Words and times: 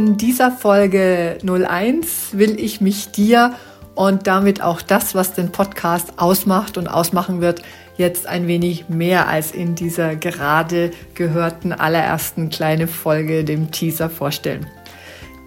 In 0.00 0.16
dieser 0.16 0.50
Folge 0.50 1.36
01 1.46 2.30
will 2.32 2.58
ich 2.58 2.80
mich 2.80 3.10
dir 3.10 3.54
und 3.94 4.26
damit 4.26 4.62
auch 4.62 4.80
das, 4.80 5.14
was 5.14 5.34
den 5.34 5.52
Podcast 5.52 6.14
ausmacht 6.16 6.78
und 6.78 6.88
ausmachen 6.88 7.42
wird, 7.42 7.60
jetzt 7.98 8.26
ein 8.26 8.46
wenig 8.46 8.88
mehr 8.88 9.28
als 9.28 9.52
in 9.52 9.74
dieser 9.74 10.16
gerade 10.16 10.90
gehörten 11.14 11.74
allerersten 11.74 12.48
kleine 12.48 12.86
Folge, 12.86 13.44
dem 13.44 13.72
Teaser 13.72 14.08
vorstellen. 14.08 14.66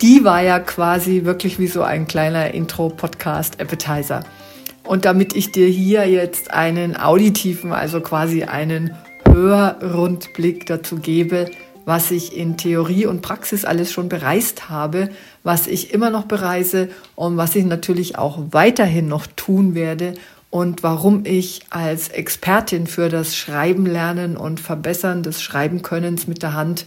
Die 0.03 0.23
war 0.23 0.43
ja 0.43 0.59
quasi 0.59 1.25
wirklich 1.25 1.57
wie 1.57 1.65
so 1.65 1.81
ein 1.81 2.07
kleiner 2.07 2.53
Intro-Podcast-Appetizer. 2.53 4.23
Und 4.83 5.05
damit 5.05 5.35
ich 5.35 5.51
dir 5.51 5.67
hier 5.67 6.07
jetzt 6.07 6.51
einen 6.51 6.95
auditiven, 6.95 7.71
also 7.71 8.01
quasi 8.01 8.43
einen 8.43 8.95
Hörrundblick 9.27 10.67
dazu 10.67 10.97
gebe, 10.97 11.49
was 11.85 12.11
ich 12.11 12.35
in 12.35 12.57
Theorie 12.57 13.05
und 13.05 13.21
Praxis 13.21 13.65
alles 13.65 13.91
schon 13.91 14.09
bereist 14.09 14.69
habe, 14.69 15.09
was 15.43 15.67
ich 15.67 15.93
immer 15.93 16.09
noch 16.09 16.25
bereise 16.25 16.89
und 17.15 17.37
was 17.37 17.55
ich 17.55 17.65
natürlich 17.65 18.17
auch 18.17 18.39
weiterhin 18.51 19.07
noch 19.07 19.27
tun 19.27 19.75
werde 19.75 20.13
und 20.49 20.83
warum 20.83 21.25
ich 21.25 21.61
als 21.69 22.09
Expertin 22.09 22.87
für 22.87 23.09
das 23.09 23.35
Schreiben 23.35 23.85
lernen 23.85 24.37
und 24.37 24.59
Verbessern 24.59 25.23
des 25.23 25.41
Schreibenkönnens 25.41 26.27
mit 26.27 26.43
der 26.43 26.53
Hand, 26.53 26.85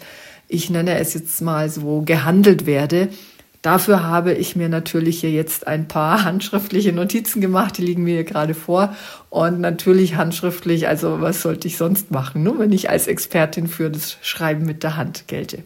ich 0.48 0.70
nenne 0.70 0.98
es 0.98 1.14
jetzt 1.14 1.42
mal 1.42 1.68
so, 1.68 2.02
gehandelt 2.02 2.66
werde 2.66 3.08
Dafür 3.66 4.04
habe 4.04 4.32
ich 4.32 4.54
mir 4.54 4.68
natürlich 4.68 5.18
hier 5.18 5.32
jetzt 5.32 5.66
ein 5.66 5.88
paar 5.88 6.22
handschriftliche 6.24 6.92
Notizen 6.92 7.40
gemacht, 7.40 7.76
die 7.76 7.82
liegen 7.82 8.04
mir 8.04 8.14
hier 8.14 8.22
gerade 8.22 8.54
vor. 8.54 8.94
Und 9.28 9.60
natürlich 9.60 10.14
handschriftlich, 10.14 10.86
also 10.86 11.20
was 11.20 11.42
sollte 11.42 11.66
ich 11.66 11.76
sonst 11.76 12.12
machen, 12.12 12.44
nur 12.44 12.60
wenn 12.60 12.70
ich 12.70 12.90
als 12.90 13.08
Expertin 13.08 13.66
für 13.66 13.90
das 13.90 14.18
Schreiben 14.22 14.66
mit 14.66 14.84
der 14.84 14.96
Hand 14.96 15.26
gelte. 15.26 15.64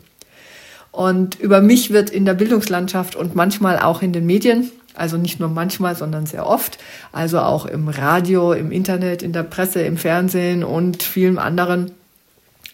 Und 0.90 1.38
über 1.40 1.60
mich 1.60 1.90
wird 1.90 2.08
in 2.08 2.24
der 2.24 2.32
Bildungslandschaft 2.32 3.16
und 3.16 3.34
manchmal 3.34 3.78
auch 3.78 4.00
in 4.00 4.14
den 4.14 4.24
Medien, 4.24 4.70
also 4.94 5.18
nicht 5.18 5.38
nur 5.38 5.50
manchmal, 5.50 5.94
sondern 5.94 6.24
sehr 6.24 6.46
oft, 6.46 6.78
also 7.12 7.40
auch 7.40 7.66
im 7.66 7.88
Radio, 7.88 8.54
im 8.54 8.72
Internet, 8.72 9.22
in 9.22 9.34
der 9.34 9.42
Presse, 9.42 9.82
im 9.82 9.98
Fernsehen 9.98 10.64
und 10.64 11.02
vielen 11.02 11.36
anderen, 11.36 11.92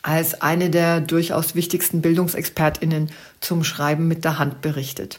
als 0.06 0.40
eine 0.40 0.70
der 0.70 1.00
durchaus 1.00 1.56
wichtigsten 1.56 2.00
Bildungsexpertinnen 2.00 3.10
zum 3.40 3.64
Schreiben 3.64 4.06
mit 4.06 4.24
der 4.24 4.38
Hand 4.38 4.60
berichtet. 4.60 5.18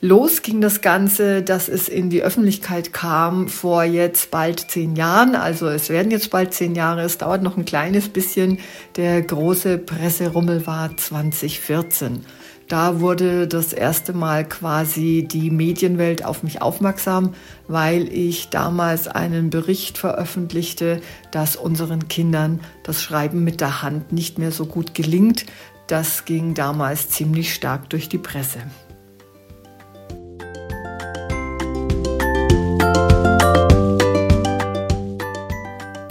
Los 0.00 0.42
ging 0.42 0.62
das 0.62 0.80
Ganze, 0.80 1.42
dass 1.42 1.68
es 1.68 1.88
in 1.88 2.08
die 2.08 2.22
Öffentlichkeit 2.22 2.92
kam 2.94 3.48
vor 3.48 3.82
jetzt 3.82 4.30
bald 4.30 4.70
zehn 4.70 4.96
Jahren. 4.96 5.34
Also 5.34 5.68
es 5.68 5.90
werden 5.90 6.10
jetzt 6.10 6.30
bald 6.30 6.54
zehn 6.54 6.74
Jahre. 6.74 7.02
Es 7.02 7.18
dauert 7.18 7.42
noch 7.42 7.58
ein 7.58 7.64
kleines 7.64 8.08
bisschen. 8.08 8.60
Der 8.96 9.20
große 9.20 9.76
Presserummel 9.76 10.66
war 10.66 10.96
2014. 10.96 12.24
Da 12.68 13.00
wurde 13.00 13.48
das 13.48 13.72
erste 13.72 14.12
Mal 14.12 14.46
quasi 14.46 15.26
die 15.26 15.50
Medienwelt 15.50 16.22
auf 16.22 16.42
mich 16.42 16.60
aufmerksam, 16.60 17.32
weil 17.66 18.12
ich 18.12 18.50
damals 18.50 19.08
einen 19.08 19.48
Bericht 19.48 19.96
veröffentlichte, 19.96 21.00
dass 21.30 21.56
unseren 21.56 22.08
Kindern 22.08 22.60
das 22.82 23.02
Schreiben 23.02 23.42
mit 23.42 23.62
der 23.62 23.80
Hand 23.80 24.12
nicht 24.12 24.38
mehr 24.38 24.52
so 24.52 24.66
gut 24.66 24.94
gelingt. 24.94 25.46
Das 25.86 26.26
ging 26.26 26.52
damals 26.52 27.08
ziemlich 27.08 27.54
stark 27.54 27.88
durch 27.88 28.10
die 28.10 28.18
Presse. 28.18 28.58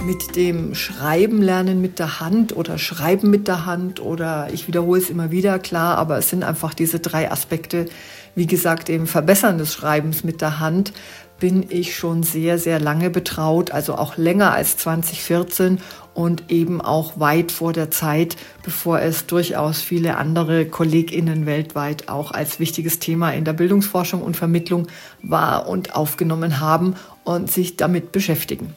Mit 0.07 0.37
dem 0.37 0.73
Schreiben 0.73 1.41
lernen 1.41 1.81
mit 1.81 1.99
der 1.99 2.21
Hand 2.21 2.55
oder 2.55 2.77
Schreiben 2.77 3.29
mit 3.29 3.49
der 3.49 3.65
Hand 3.65 3.99
oder 3.99 4.47
ich 4.53 4.65
wiederhole 4.65 5.01
es 5.01 5.09
immer 5.09 5.31
wieder, 5.31 5.59
klar, 5.59 5.97
aber 5.97 6.17
es 6.17 6.29
sind 6.29 6.45
einfach 6.45 6.73
diese 6.73 7.01
drei 7.01 7.29
Aspekte, 7.29 7.87
wie 8.33 8.47
gesagt, 8.47 8.89
eben 8.89 9.05
Verbessern 9.05 9.57
des 9.57 9.73
Schreibens 9.73 10.23
mit 10.23 10.39
der 10.39 10.61
Hand, 10.61 10.93
bin 11.41 11.65
ich 11.67 11.97
schon 11.97 12.23
sehr, 12.23 12.57
sehr 12.57 12.79
lange 12.79 13.09
betraut, 13.09 13.71
also 13.71 13.95
auch 13.95 14.15
länger 14.15 14.53
als 14.53 14.77
2014 14.77 15.79
und 16.13 16.49
eben 16.49 16.79
auch 16.79 17.19
weit 17.19 17.51
vor 17.51 17.73
der 17.73 17.91
Zeit, 17.91 18.37
bevor 18.63 19.01
es 19.01 19.25
durchaus 19.25 19.81
viele 19.81 20.15
andere 20.15 20.67
KollegInnen 20.67 21.45
weltweit 21.45 22.07
auch 22.07 22.31
als 22.31 22.61
wichtiges 22.61 22.99
Thema 22.99 23.31
in 23.31 23.43
der 23.43 23.53
Bildungsforschung 23.53 24.21
und 24.21 24.37
Vermittlung 24.37 24.87
war 25.21 25.67
und 25.67 25.97
aufgenommen 25.97 26.61
haben 26.61 26.95
und 27.25 27.51
sich 27.51 27.75
damit 27.75 28.13
beschäftigen. 28.13 28.73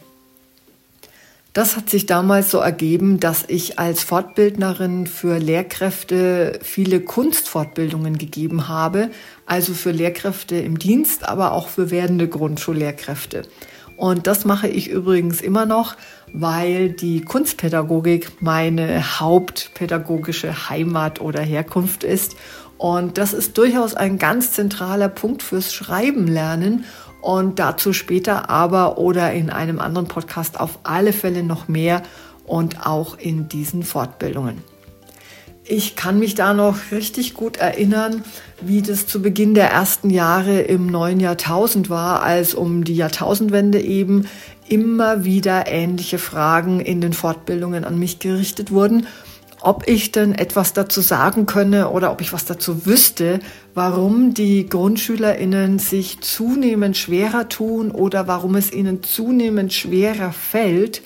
Das 1.53 1.77
hat 1.77 1.91
sich 1.91 2.07
damals 2.07 2.53
so 2.53 2.59
ergeben, 2.59 3.19
dass 3.19 3.45
ich 3.49 3.79
als 3.81 4.05
Fortbildnerin 4.05 5.09
für 5.09 5.39
Lehrkräfte 5.39 6.61
viele 6.63 7.01
Kunstfortbildungen 7.01 8.19
gegeben 8.19 8.69
habe, 8.69 9.11
also 9.47 9.75
für 9.75 9.91
Lehrkräfte 9.91 10.57
im 10.57 10.79
Dienst, 10.79 11.29
aber 11.29 11.53
auch 11.53 11.67
für 11.67 11.91
werdende 11.91 12.29
Grundschullehrkräfte. 12.29 13.43
Und 13.97 14.29
das 14.29 14.45
mache 14.45 14.69
ich 14.69 14.89
übrigens 14.89 15.41
immer 15.41 15.67
noch, 15.67 15.97
weil 16.33 16.91
die 16.91 17.23
Kunstpädagogik 17.23 18.41
meine 18.41 19.21
hauptpädagogische 19.21 20.71
Heimat 20.71 21.21
oder 21.21 21.43
Herkunft 21.43 22.05
ist. 22.05 22.37
Und 22.79 23.19
das 23.19 23.35
ist 23.35 23.59
durchaus 23.59 23.95
ein 23.95 24.19
ganz 24.19 24.53
zentraler 24.53 25.09
Punkt 25.09 25.43
fürs 25.43 25.75
Schreiben 25.75 26.29
lernen 26.29 26.85
und 27.21 27.59
dazu 27.59 27.93
später 27.93 28.51
aber 28.51 28.99
oder 28.99 29.33
in 29.33 29.51
einem 29.51 29.79
anderen 29.81 30.09
Podcast 30.09 30.59
auf 30.59 30.79
alle 30.83 31.13
Fälle 31.13 31.43
noch 31.43 31.69
mehr 31.69 32.03
und 32.47 32.87
auch 32.87 33.19
in 33.19 33.49
diesen 33.49 33.83
Fortbildungen. 33.83 34.63
Ich 35.65 35.95
kann 35.95 36.19
mich 36.19 36.35
da 36.35 36.53
noch 36.53 36.77
richtig 36.91 37.35
gut 37.35 37.59
erinnern, 37.59 38.25
wie 38.61 38.83
das 38.83 39.07
zu 39.07 39.23
Beginn 39.23 39.55
der 39.55 39.71
ersten 39.71 40.11
Jahre 40.11 40.63
im 40.63 40.87
neuen 40.87 41.21
Jahrtausend 41.21 41.89
war, 41.89 42.23
als 42.23 42.55
um 42.55 42.83
die 42.83 42.97
Jahrtausendwende 42.97 43.81
eben 43.81 44.27
immer 44.69 45.25
wieder 45.25 45.69
ähnliche 45.69 46.19
Fragen 46.19 46.81
in 46.81 47.01
den 47.01 47.13
Fortbildungen 47.13 47.85
an 47.85 47.99
mich 47.99 48.19
gerichtet 48.19 48.73
wurden 48.73 49.07
ob 49.63 49.89
ich 49.89 50.13
denn 50.13 50.35
etwas 50.35 50.73
dazu 50.73 51.01
sagen 51.01 51.47
könne 51.47 51.91
oder 51.91 52.13
ob 52.13 52.21
ich 52.21 52.33
was 52.33 52.45
dazu 52.45 52.87
wüsste, 52.87 53.41
warum 53.75 54.35
die 54.35 54.67
Grundschülerinnen 54.67 55.79
sich 55.79 56.21
zunehmend 56.21 56.97
schwerer 56.97 57.49
tun 57.49 57.91
oder 57.91 58.27
warum 58.27 58.55
es 58.57 58.73
ihnen 58.73 59.03
zunehmend 59.03 59.73
schwerer 59.73 60.33
fällt, 60.33 61.03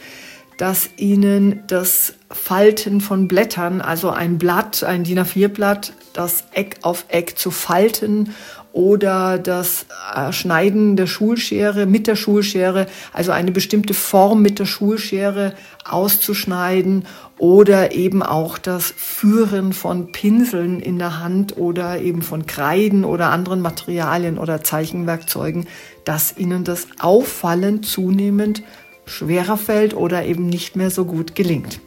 dass 0.57 0.91
ihnen 0.97 1.65
das 1.67 2.15
Falten 2.31 3.01
von 3.01 3.27
Blättern, 3.27 3.81
also 3.81 4.11
ein 4.11 4.39
Blatt, 4.39 4.85
ein 4.85 5.05
DIN 5.05 5.19
A4-Blatt, 5.19 5.93
das 6.13 6.45
Eck 6.53 6.79
auf 6.83 7.07
Eck 7.09 7.37
zu 7.39 7.51
falten 7.51 8.35
oder 8.73 9.39
das 9.39 9.87
Schneiden 10.33 10.97
der 10.97 11.07
Schulschere 11.07 11.87
mit 11.87 12.07
der 12.09 12.17
Schulschere, 12.17 12.87
also 13.13 13.31
eine 13.31 13.53
bestimmte 13.53 13.95
Form 13.95 14.43
mit 14.43 14.59
der 14.59 14.67
Schulschere 14.67 15.55
auszuschneiden 15.85 17.07
oder 17.39 17.93
eben 17.93 18.23
auch 18.23 18.59
das 18.59 18.95
Führen 18.97 19.73
von 19.73 20.13
Pinseln 20.13 20.81
in 20.81 20.99
der 20.99 21.21
Hand 21.21 21.57
oder 21.57 22.01
eben 22.01 22.23
von 22.23 22.47
Kreiden 22.47 23.05
oder 23.05 23.31
anderen 23.31 23.61
Materialien 23.61 24.39
oder 24.39 24.63
Zeichenwerkzeugen, 24.63 25.67
dass 26.05 26.37
ihnen 26.37 26.65
das 26.65 26.87
auffallend 27.01 27.87
zunehmend 27.87 28.63
schwerer 29.07 29.57
fällt 29.57 29.95
oder 29.95 30.25
eben 30.25 30.47
nicht 30.47 30.77
mehr 30.77 30.91
so 30.91 31.05
gut 31.05 31.35
gelingt. 31.35 31.81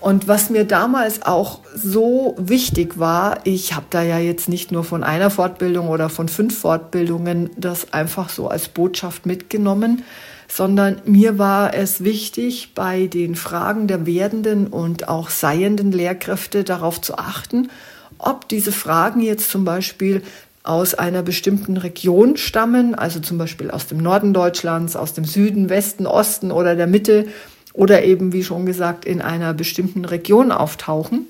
Und 0.00 0.28
was 0.28 0.48
mir 0.48 0.64
damals 0.64 1.22
auch 1.22 1.60
so 1.74 2.34
wichtig 2.38 2.98
war, 2.98 3.40
ich 3.44 3.74
habe 3.74 3.86
da 3.90 4.02
ja 4.02 4.18
jetzt 4.18 4.48
nicht 4.48 4.72
nur 4.72 4.82
von 4.82 5.04
einer 5.04 5.28
Fortbildung 5.28 5.88
oder 5.88 6.08
von 6.08 6.28
fünf 6.28 6.58
Fortbildungen 6.58 7.50
das 7.58 7.92
einfach 7.92 8.30
so 8.30 8.48
als 8.48 8.68
Botschaft 8.68 9.26
mitgenommen, 9.26 10.04
sondern 10.50 11.00
mir 11.04 11.38
war 11.38 11.74
es 11.74 12.02
wichtig, 12.02 12.72
bei 12.74 13.06
den 13.06 13.36
Fragen 13.36 13.86
der 13.86 14.04
werdenden 14.04 14.66
und 14.66 15.08
auch 15.08 15.30
seienden 15.30 15.92
Lehrkräfte 15.92 16.64
darauf 16.64 17.00
zu 17.00 17.16
achten, 17.16 17.70
ob 18.18 18.48
diese 18.48 18.72
Fragen 18.72 19.20
jetzt 19.20 19.50
zum 19.50 19.64
Beispiel 19.64 20.22
aus 20.62 20.94
einer 20.94 21.22
bestimmten 21.22 21.76
Region 21.76 22.36
stammen, 22.36 22.94
also 22.94 23.20
zum 23.20 23.38
Beispiel 23.38 23.70
aus 23.70 23.86
dem 23.86 23.98
Norden 23.98 24.34
Deutschlands, 24.34 24.96
aus 24.96 25.14
dem 25.14 25.24
Süden, 25.24 25.70
Westen, 25.70 26.06
Osten 26.06 26.50
oder 26.50 26.74
der 26.74 26.86
Mitte 26.86 27.26
oder 27.72 28.02
eben, 28.02 28.32
wie 28.32 28.44
schon 28.44 28.66
gesagt, 28.66 29.04
in 29.04 29.22
einer 29.22 29.54
bestimmten 29.54 30.04
Region 30.04 30.50
auftauchen 30.50 31.26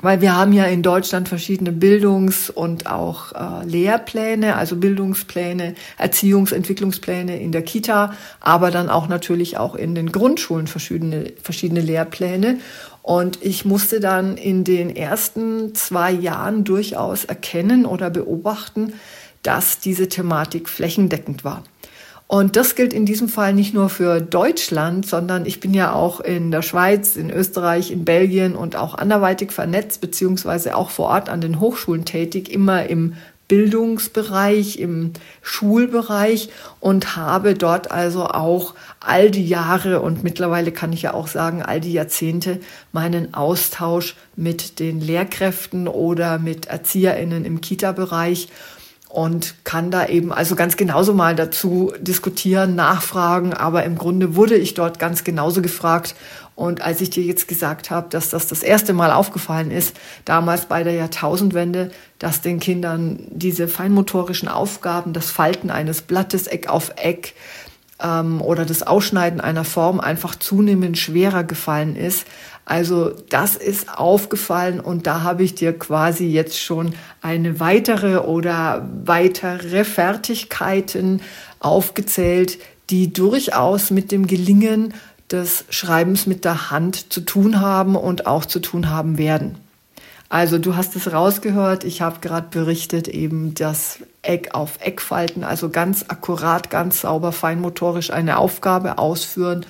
weil 0.00 0.20
wir 0.20 0.36
haben 0.36 0.52
ja 0.52 0.64
in 0.64 0.82
Deutschland 0.82 1.28
verschiedene 1.28 1.72
Bildungs- 1.72 2.50
und 2.50 2.86
auch 2.86 3.32
äh, 3.32 3.64
Lehrpläne, 3.66 4.56
also 4.56 4.76
Bildungspläne, 4.76 5.74
Erziehungsentwicklungspläne 5.96 7.40
in 7.40 7.52
der 7.52 7.62
Kita, 7.62 8.14
aber 8.40 8.70
dann 8.70 8.88
auch 8.88 9.08
natürlich 9.08 9.58
auch 9.58 9.74
in 9.74 9.94
den 9.94 10.12
Grundschulen 10.12 10.66
verschiedene, 10.66 11.32
verschiedene 11.42 11.80
Lehrpläne. 11.80 12.60
Und 13.02 13.42
ich 13.42 13.64
musste 13.64 14.00
dann 14.00 14.36
in 14.36 14.64
den 14.64 14.94
ersten 14.94 15.74
zwei 15.74 16.12
Jahren 16.12 16.64
durchaus 16.64 17.24
erkennen 17.24 17.86
oder 17.86 18.10
beobachten, 18.10 18.92
dass 19.42 19.78
diese 19.80 20.08
Thematik 20.08 20.68
flächendeckend 20.68 21.44
war. 21.44 21.64
Und 22.28 22.56
das 22.56 22.74
gilt 22.74 22.92
in 22.92 23.06
diesem 23.06 23.30
Fall 23.30 23.54
nicht 23.54 23.72
nur 23.72 23.88
für 23.88 24.20
Deutschland, 24.20 25.06
sondern 25.06 25.46
ich 25.46 25.60
bin 25.60 25.72
ja 25.72 25.94
auch 25.94 26.20
in 26.20 26.50
der 26.50 26.60
Schweiz, 26.60 27.16
in 27.16 27.30
Österreich, 27.30 27.90
in 27.90 28.04
Belgien 28.04 28.54
und 28.54 28.76
auch 28.76 28.94
anderweitig 28.94 29.50
vernetzt, 29.50 30.02
beziehungsweise 30.02 30.76
auch 30.76 30.90
vor 30.90 31.08
Ort 31.08 31.30
an 31.30 31.40
den 31.40 31.58
Hochschulen 31.58 32.04
tätig, 32.04 32.52
immer 32.52 32.84
im 32.84 33.14
Bildungsbereich, 33.48 34.78
im 34.78 35.14
Schulbereich 35.40 36.50
und 36.80 37.16
habe 37.16 37.54
dort 37.54 37.90
also 37.90 38.26
auch 38.26 38.74
all 39.00 39.30
die 39.30 39.48
Jahre 39.48 40.02
und 40.02 40.22
mittlerweile 40.22 40.70
kann 40.70 40.92
ich 40.92 41.00
ja 41.00 41.14
auch 41.14 41.28
sagen, 41.28 41.62
all 41.62 41.80
die 41.80 41.94
Jahrzehnte 41.94 42.60
meinen 42.92 43.32
Austausch 43.32 44.16
mit 44.36 44.80
den 44.80 45.00
Lehrkräften 45.00 45.88
oder 45.88 46.38
mit 46.38 46.66
Erzieherinnen 46.66 47.46
im 47.46 47.62
Kita-Bereich 47.62 48.48
und 49.08 49.54
kann 49.64 49.90
da 49.90 50.06
eben 50.06 50.32
also 50.32 50.54
ganz 50.54 50.76
genauso 50.76 51.14
mal 51.14 51.34
dazu 51.34 51.92
diskutieren, 51.98 52.74
nachfragen. 52.74 53.54
Aber 53.54 53.84
im 53.84 53.96
Grunde 53.96 54.36
wurde 54.36 54.56
ich 54.56 54.74
dort 54.74 54.98
ganz 54.98 55.24
genauso 55.24 55.62
gefragt. 55.62 56.14
Und 56.54 56.82
als 56.82 57.00
ich 57.00 57.10
dir 57.10 57.22
jetzt 57.22 57.48
gesagt 57.48 57.90
habe, 57.90 58.08
dass 58.10 58.30
das 58.30 58.48
das 58.48 58.62
erste 58.62 58.92
Mal 58.92 59.12
aufgefallen 59.12 59.70
ist, 59.70 59.96
damals 60.24 60.66
bei 60.66 60.82
der 60.82 60.94
Jahrtausendwende, 60.94 61.90
dass 62.18 62.42
den 62.42 62.60
Kindern 62.60 63.20
diese 63.30 63.68
feinmotorischen 63.68 64.48
Aufgaben, 64.48 65.12
das 65.12 65.30
Falten 65.30 65.70
eines 65.70 66.02
Blattes 66.02 66.46
Eck 66.46 66.68
auf 66.68 66.92
Eck, 66.96 67.34
ähm, 68.02 68.40
oder 68.40 68.64
das 68.64 68.82
Ausschneiden 68.82 69.40
einer 69.40 69.64
Form 69.64 70.00
einfach 70.00 70.34
zunehmend 70.34 70.98
schwerer 70.98 71.44
gefallen 71.44 71.96
ist. 71.96 72.26
Also 72.68 73.12
das 73.30 73.56
ist 73.56 73.98
aufgefallen 73.98 74.78
und 74.78 75.06
da 75.06 75.22
habe 75.22 75.42
ich 75.42 75.54
dir 75.54 75.72
quasi 75.72 76.26
jetzt 76.26 76.60
schon 76.60 76.94
eine 77.22 77.60
weitere 77.60 78.18
oder 78.18 78.86
weitere 79.06 79.84
Fertigkeiten 79.84 81.22
aufgezählt, 81.60 82.58
die 82.90 83.10
durchaus 83.10 83.90
mit 83.90 84.12
dem 84.12 84.26
Gelingen 84.26 84.92
des 85.30 85.64
Schreibens 85.70 86.26
mit 86.26 86.44
der 86.44 86.70
Hand 86.70 87.10
zu 87.10 87.22
tun 87.22 87.62
haben 87.62 87.96
und 87.96 88.26
auch 88.26 88.44
zu 88.44 88.60
tun 88.60 88.90
haben 88.90 89.16
werden. 89.16 89.56
Also 90.28 90.58
du 90.58 90.76
hast 90.76 90.94
es 90.94 91.10
rausgehört, 91.10 91.84
ich 91.84 92.02
habe 92.02 92.20
gerade 92.20 92.48
berichtet, 92.50 93.08
eben 93.08 93.54
das 93.54 94.00
Eck 94.20 94.54
auf 94.54 94.72
Eck 94.80 95.00
falten, 95.00 95.42
also 95.42 95.70
ganz 95.70 96.04
akkurat, 96.08 96.68
ganz 96.68 97.00
sauber, 97.00 97.32
feinmotorisch 97.32 98.10
eine 98.10 98.36
Aufgabe 98.36 98.98
ausführen 98.98 99.64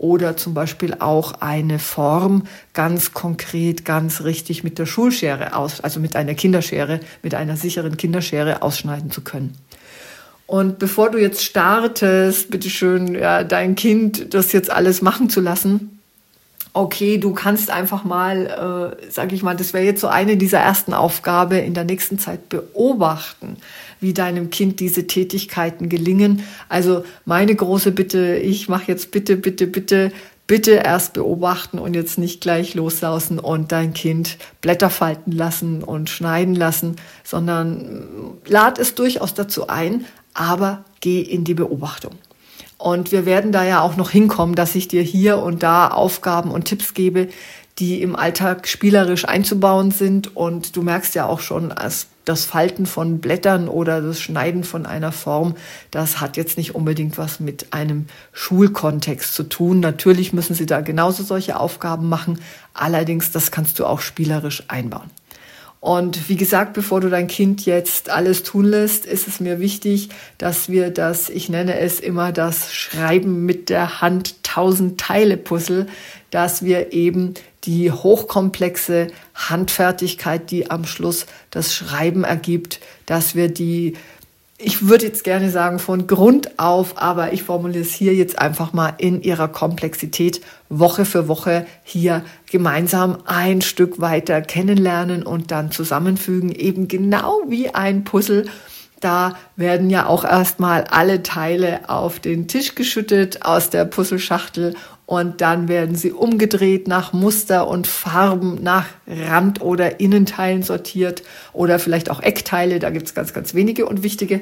oder 0.00 0.34
zum 0.34 0.54
Beispiel 0.54 0.94
auch 0.98 1.42
eine 1.42 1.78
Form 1.78 2.44
ganz 2.72 3.12
konkret, 3.12 3.84
ganz 3.84 4.22
richtig 4.22 4.64
mit 4.64 4.78
der 4.78 4.86
Schulschere 4.86 5.54
aus, 5.54 5.82
also 5.82 6.00
mit 6.00 6.16
einer 6.16 6.32
Kinderschere, 6.32 7.00
mit 7.22 7.34
einer 7.34 7.54
sicheren 7.58 7.98
Kinderschere 7.98 8.62
ausschneiden 8.62 9.10
zu 9.10 9.20
können. 9.20 9.54
Und 10.46 10.78
bevor 10.78 11.10
du 11.10 11.18
jetzt 11.18 11.44
startest, 11.44 12.50
bitteschön, 12.50 13.14
ja, 13.14 13.44
dein 13.44 13.74
Kind 13.74 14.32
das 14.32 14.52
jetzt 14.52 14.70
alles 14.70 15.02
machen 15.02 15.28
zu 15.28 15.42
lassen, 15.42 16.00
okay, 16.72 17.18
du 17.18 17.34
kannst 17.34 17.70
einfach 17.70 18.02
mal, 18.02 18.96
äh, 19.04 19.10
sage 19.10 19.34
ich 19.34 19.42
mal, 19.42 19.54
das 19.54 19.74
wäre 19.74 19.84
jetzt 19.84 20.00
so 20.00 20.08
eine 20.08 20.38
dieser 20.38 20.60
ersten 20.60 20.94
Aufgabe 20.94 21.58
in 21.58 21.74
der 21.74 21.84
nächsten 21.84 22.18
Zeit 22.18 22.48
beobachten, 22.48 23.58
wie 24.00 24.14
deinem 24.14 24.50
Kind 24.50 24.80
diese 24.80 25.06
Tätigkeiten 25.06 25.88
gelingen. 25.88 26.42
Also 26.68 27.04
meine 27.24 27.54
große 27.54 27.92
Bitte, 27.92 28.36
ich 28.36 28.68
mache 28.68 28.84
jetzt 28.88 29.10
bitte, 29.10 29.36
bitte, 29.36 29.66
bitte, 29.66 30.12
bitte 30.46 30.72
erst 30.72 31.12
beobachten 31.12 31.78
und 31.78 31.94
jetzt 31.94 32.18
nicht 32.18 32.40
gleich 32.40 32.74
loslausen 32.74 33.38
und 33.38 33.70
dein 33.70 33.92
Kind 33.92 34.36
Blätter 34.60 34.90
falten 34.90 35.32
lassen 35.32 35.84
und 35.84 36.10
schneiden 36.10 36.56
lassen, 36.56 36.96
sondern 37.22 38.04
lad 38.46 38.78
es 38.78 38.96
durchaus 38.96 39.34
dazu 39.34 39.68
ein, 39.68 40.06
aber 40.34 40.84
geh 41.00 41.20
in 41.20 41.44
die 41.44 41.54
Beobachtung. 41.54 42.14
Und 42.78 43.12
wir 43.12 43.26
werden 43.26 43.52
da 43.52 43.62
ja 43.62 43.82
auch 43.82 43.96
noch 43.96 44.10
hinkommen, 44.10 44.54
dass 44.54 44.74
ich 44.74 44.88
dir 44.88 45.02
hier 45.02 45.38
und 45.38 45.62
da 45.62 45.88
Aufgaben 45.88 46.50
und 46.50 46.64
Tipps 46.64 46.94
gebe, 46.94 47.28
die 47.78 48.02
im 48.02 48.16
Alltag 48.16 48.66
spielerisch 48.66 49.26
einzubauen 49.26 49.90
sind. 49.90 50.34
Und 50.34 50.76
du 50.76 50.82
merkst 50.82 51.14
ja 51.14 51.26
auch 51.26 51.40
schon, 51.40 51.72
als 51.72 52.06
das 52.30 52.44
Falten 52.44 52.86
von 52.86 53.18
Blättern 53.18 53.68
oder 53.68 54.00
das 54.00 54.20
Schneiden 54.20 54.62
von 54.62 54.86
einer 54.86 55.10
Form, 55.10 55.56
das 55.90 56.20
hat 56.20 56.36
jetzt 56.36 56.56
nicht 56.56 56.76
unbedingt 56.76 57.18
was 57.18 57.40
mit 57.40 57.72
einem 57.72 58.06
Schulkontext 58.32 59.34
zu 59.34 59.42
tun. 59.42 59.80
Natürlich 59.80 60.32
müssen 60.32 60.54
sie 60.54 60.66
da 60.66 60.80
genauso 60.80 61.24
solche 61.24 61.58
Aufgaben 61.58 62.08
machen. 62.08 62.38
Allerdings, 62.72 63.32
das 63.32 63.50
kannst 63.50 63.80
du 63.80 63.84
auch 63.84 64.00
spielerisch 64.00 64.62
einbauen. 64.68 65.10
Und 65.80 66.28
wie 66.28 66.36
gesagt, 66.36 66.74
bevor 66.74 67.00
du 67.00 67.08
dein 67.08 67.26
Kind 67.26 67.64
jetzt 67.64 68.10
alles 68.10 68.42
tun 68.42 68.66
lässt, 68.66 69.06
ist 69.06 69.26
es 69.26 69.40
mir 69.40 69.58
wichtig, 69.60 70.10
dass 70.38 70.68
wir 70.68 70.90
das, 70.90 71.30
ich 71.30 71.48
nenne 71.48 71.78
es 71.78 71.98
immer 71.98 72.32
das 72.32 72.72
Schreiben 72.72 73.44
mit 73.44 73.70
der 73.70 74.00
Hand 74.02 74.44
tausend 74.44 75.00
Teile 75.00 75.36
Puzzle, 75.36 75.86
dass 76.30 76.62
wir 76.62 76.92
eben 76.92 77.34
die 77.64 77.92
hochkomplexe 77.92 79.08
Handfertigkeit, 79.34 80.50
die 80.50 80.70
am 80.70 80.84
Schluss 80.84 81.26
das 81.50 81.74
Schreiben 81.74 82.24
ergibt, 82.24 82.80
dass 83.06 83.34
wir 83.34 83.48
die 83.48 83.94
ich 84.62 84.86
würde 84.86 85.06
jetzt 85.06 85.24
gerne 85.24 85.50
sagen 85.50 85.78
von 85.78 86.06
Grund 86.06 86.58
auf, 86.58 87.00
aber 87.00 87.32
ich 87.32 87.44
formuliere 87.44 87.82
es 87.82 87.94
hier 87.94 88.14
jetzt 88.14 88.38
einfach 88.38 88.72
mal 88.72 88.92
in 88.98 89.22
ihrer 89.22 89.48
Komplexität 89.48 90.42
Woche 90.68 91.06
für 91.06 91.28
Woche 91.28 91.66
hier 91.82 92.22
gemeinsam 92.50 93.18
ein 93.24 93.62
Stück 93.62 94.00
weiter 94.00 94.42
kennenlernen 94.42 95.22
und 95.22 95.50
dann 95.50 95.70
zusammenfügen, 95.70 96.52
eben 96.52 96.88
genau 96.88 97.40
wie 97.48 97.70
ein 97.74 98.04
Puzzle. 98.04 98.46
Da 99.00 99.34
werden 99.56 99.88
ja 99.88 100.04
auch 100.04 100.24
erstmal 100.24 100.84
alle 100.84 101.22
Teile 101.22 101.88
auf 101.88 102.20
den 102.20 102.46
Tisch 102.46 102.74
geschüttet 102.74 103.46
aus 103.46 103.70
der 103.70 103.86
Puzzleschachtel 103.86 104.74
und 105.10 105.40
dann 105.40 105.66
werden 105.66 105.96
sie 105.96 106.12
umgedreht 106.12 106.86
nach 106.86 107.12
Muster 107.12 107.66
und 107.66 107.88
Farben, 107.88 108.62
nach 108.62 108.86
Rand- 109.08 109.60
oder 109.60 109.98
Innenteilen 109.98 110.62
sortiert 110.62 111.24
oder 111.52 111.80
vielleicht 111.80 112.12
auch 112.12 112.22
Eckteile, 112.22 112.78
da 112.78 112.90
gibt 112.90 113.08
es 113.08 113.14
ganz, 113.14 113.34
ganz 113.34 113.52
wenige 113.52 113.86
und 113.86 114.04
wichtige 114.04 114.40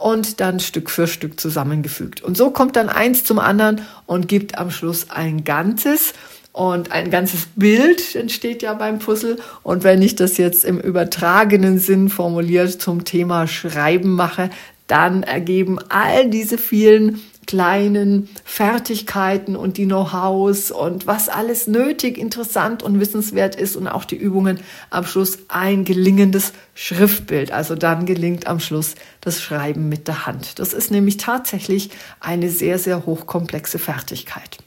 und 0.00 0.40
dann 0.40 0.58
Stück 0.58 0.88
für 0.88 1.06
Stück 1.06 1.38
zusammengefügt. 1.38 2.22
Und 2.22 2.34
so 2.34 2.50
kommt 2.50 2.76
dann 2.76 2.88
eins 2.88 3.24
zum 3.24 3.38
anderen 3.38 3.82
und 4.06 4.26
gibt 4.26 4.56
am 4.56 4.70
Schluss 4.70 5.10
ein 5.10 5.44
Ganzes. 5.44 6.14
Und 6.50 6.92
ein 6.92 7.10
ganzes 7.10 7.48
Bild 7.54 8.14
entsteht 8.14 8.62
ja 8.62 8.72
beim 8.72 8.98
Puzzle. 8.98 9.36
Und 9.62 9.84
wenn 9.84 10.00
ich 10.00 10.16
das 10.16 10.38
jetzt 10.38 10.64
im 10.64 10.80
übertragenen 10.80 11.78
Sinn 11.78 12.08
formuliert 12.08 12.80
zum 12.80 13.04
Thema 13.04 13.46
Schreiben 13.46 14.12
mache, 14.12 14.48
dann 14.86 15.24
ergeben 15.24 15.78
all 15.90 16.30
diese 16.30 16.56
vielen 16.56 17.20
kleinen 17.46 18.28
Fertigkeiten 18.44 19.56
und 19.56 19.76
die 19.76 19.86
Know-hows 19.86 20.70
und 20.70 21.06
was 21.06 21.28
alles 21.28 21.66
nötig, 21.66 22.18
interessant 22.18 22.82
und 22.82 23.00
wissenswert 23.00 23.54
ist 23.54 23.76
und 23.76 23.88
auch 23.88 24.04
die 24.04 24.16
Übungen 24.16 24.60
am 24.90 25.06
Schluss 25.06 25.38
ein 25.48 25.84
gelingendes 25.84 26.52
Schriftbild. 26.74 27.52
Also 27.52 27.74
dann 27.74 28.04
gelingt 28.04 28.46
am 28.46 28.60
Schluss 28.60 28.94
das 29.20 29.40
Schreiben 29.40 29.88
mit 29.88 30.08
der 30.08 30.26
Hand. 30.26 30.58
Das 30.58 30.72
ist 30.72 30.90
nämlich 30.90 31.16
tatsächlich 31.16 31.90
eine 32.20 32.50
sehr, 32.50 32.78
sehr 32.78 33.06
hochkomplexe 33.06 33.78
Fertigkeit. 33.78 34.58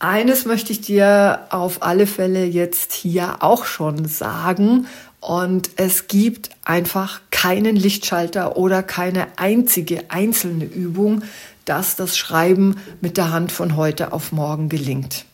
Eines 0.00 0.44
möchte 0.44 0.72
ich 0.72 0.82
dir 0.82 1.46
auf 1.50 1.82
alle 1.82 2.06
Fälle 2.06 2.44
jetzt 2.44 2.92
hier 2.92 3.36
auch 3.42 3.64
schon 3.64 4.04
sagen. 4.04 4.86
Und 5.20 5.70
es 5.76 6.08
gibt 6.08 6.50
einfach 6.64 7.22
keinen 7.44 7.76
Lichtschalter 7.76 8.56
oder 8.56 8.82
keine 8.82 9.26
einzige 9.36 10.04
einzelne 10.08 10.64
Übung, 10.64 11.24
dass 11.66 11.94
das 11.94 12.16
Schreiben 12.16 12.76
mit 13.02 13.18
der 13.18 13.32
Hand 13.32 13.52
von 13.52 13.76
heute 13.76 14.14
auf 14.14 14.32
morgen 14.32 14.70
gelingt. 14.70 15.26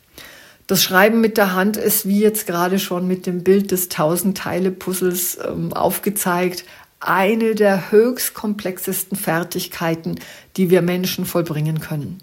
Das 0.67 0.83
Schreiben 0.83 1.21
mit 1.21 1.37
der 1.37 1.55
Hand 1.55 1.77
ist, 1.77 2.09
wie 2.09 2.19
jetzt 2.19 2.49
gerade 2.49 2.81
schon 2.81 3.07
mit 3.07 3.27
dem 3.27 3.45
Bild 3.45 3.71
des 3.71 3.91
Tausend-Teile-Puzzles 3.91 5.39
ähm, 5.47 5.73
aufgezeigt, 5.73 6.65
eine 6.99 7.55
der 7.55 7.93
höchst 7.93 8.35
komplexesten 8.35 9.17
Fertigkeiten, 9.17 10.17
die 10.57 10.69
wir 10.69 10.83
Menschen 10.83 11.27
vollbringen 11.27 11.79
können. 11.79 12.19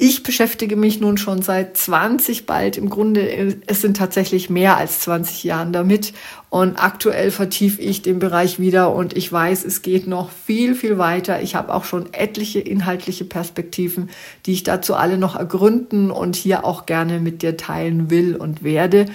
Ich 0.00 0.22
beschäftige 0.22 0.76
mich 0.76 1.00
nun 1.00 1.18
schon 1.18 1.42
seit 1.42 1.76
20 1.76 2.46
bald, 2.46 2.76
im 2.76 2.88
Grunde, 2.88 3.56
es 3.66 3.80
sind 3.80 3.96
tatsächlich 3.96 4.48
mehr 4.48 4.76
als 4.76 5.00
20 5.00 5.42
Jahren 5.42 5.72
damit. 5.72 6.12
Und 6.50 6.76
aktuell 6.76 7.32
vertiefe 7.32 7.82
ich 7.82 8.00
den 8.00 8.20
Bereich 8.20 8.60
wieder 8.60 8.94
und 8.94 9.16
ich 9.16 9.30
weiß, 9.30 9.64
es 9.64 9.82
geht 9.82 10.06
noch 10.06 10.30
viel, 10.30 10.76
viel 10.76 10.98
weiter. 10.98 11.42
Ich 11.42 11.56
habe 11.56 11.74
auch 11.74 11.82
schon 11.82 12.14
etliche 12.14 12.60
inhaltliche 12.60 13.24
Perspektiven, 13.24 14.08
die 14.46 14.52
ich 14.52 14.62
dazu 14.62 14.94
alle 14.94 15.18
noch 15.18 15.34
ergründen 15.34 16.12
und 16.12 16.36
hier 16.36 16.64
auch 16.64 16.86
gerne 16.86 17.18
mit 17.18 17.42
dir 17.42 17.56
teilen 17.56 18.08
will 18.08 18.36
und 18.36 18.62
werde. 18.62 19.06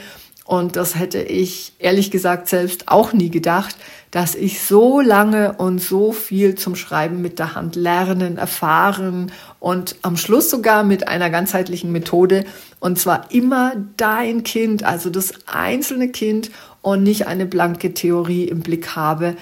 Und 0.46 0.76
das 0.76 1.00
hätte 1.00 1.22
ich 1.22 1.72
ehrlich 1.80 2.12
gesagt 2.12 2.50
selbst 2.50 2.90
auch 2.90 3.14
nie 3.14 3.30
gedacht, 3.30 3.78
dass 4.12 4.36
ich 4.36 4.62
so 4.62 5.00
lange 5.00 5.54
und 5.54 5.80
so 5.80 6.12
viel 6.12 6.56
zum 6.56 6.76
Schreiben 6.76 7.22
mit 7.22 7.40
der 7.40 7.56
Hand 7.56 7.76
lernen, 7.76 8.38
erfahren 8.38 9.32
und 9.64 9.96
am 10.02 10.18
Schluss 10.18 10.50
sogar 10.50 10.84
mit 10.84 11.08
einer 11.08 11.30
ganzheitlichen 11.30 11.94
Methode. 11.94 12.44
Und 12.82 13.00
zwar 13.00 13.32
immer 13.32 13.72
dein 13.96 14.44
Kind, 14.44 14.84
also 14.84 15.10
das 15.10 15.32
einzelne 15.46 16.10
Kind 16.10 16.52
und 16.82 17.02
nicht 17.02 17.28
eine 17.28 17.46
blanke 17.46 17.94
Theorie 17.94 18.44
im 18.44 18.60
Blick 18.60 18.98
habe 18.98 19.38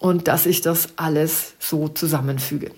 und 0.00 0.26
dass 0.26 0.46
ich 0.46 0.62
das 0.62 0.88
alles 0.96 1.52
so 1.58 1.88
zusammenfüge. 1.88 2.70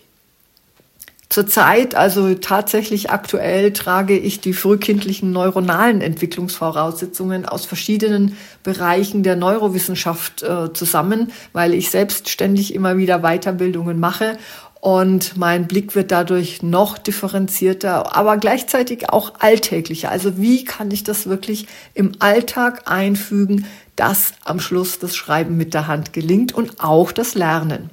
Zurzeit, 1.29 1.95
also 1.95 2.35
tatsächlich 2.35 3.11
aktuell, 3.11 3.73
trage 3.73 4.19
ich 4.19 4.41
die 4.41 4.53
frühkindlichen 4.53 5.31
neuronalen 5.31 6.01
Entwicklungsvoraussetzungen 6.01 7.47
aus 7.47 7.67
verschiedenen 7.67 8.37
Bereichen 8.65 9.23
der 9.23 9.37
Neurowissenschaft 9.37 10.43
äh, 10.43 10.73
zusammen, 10.73 11.31
weil 11.53 11.73
ich 11.73 11.91
selbstständig 11.91 12.75
immer 12.75 12.97
wieder 12.97 13.21
Weiterbildungen 13.21 14.01
mache 14.01 14.39
und 14.81 15.37
mein 15.37 15.67
Blick 15.67 15.95
wird 15.95 16.11
dadurch 16.11 16.63
noch 16.63 16.97
differenzierter, 16.97 18.17
aber 18.17 18.39
gleichzeitig 18.39 19.11
auch 19.11 19.35
alltäglicher. 19.39 20.11
Also 20.11 20.39
wie 20.39 20.65
kann 20.65 20.91
ich 20.91 21.05
das 21.05 21.27
wirklich 21.27 21.67
im 21.93 22.13
Alltag 22.19 22.91
einfügen, 22.91 23.67
dass 23.97 24.33
am 24.45 24.59
Schluss 24.59 24.99
das 24.99 25.15
Schreiben 25.15 25.57
mit 25.59 25.75
der 25.75 25.87
Hand 25.87 26.15
gelingt 26.15 26.55
und 26.55 26.83
auch 26.83 27.13
das 27.13 27.35
Lernen? 27.35 27.91